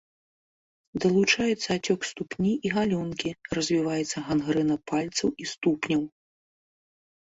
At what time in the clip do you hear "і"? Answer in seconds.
2.69-2.73, 5.45-5.51